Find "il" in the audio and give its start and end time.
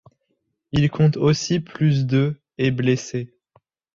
0.71-0.89